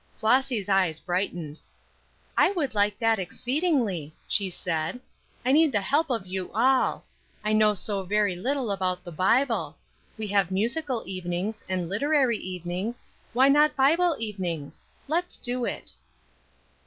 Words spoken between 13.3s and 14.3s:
why not Bible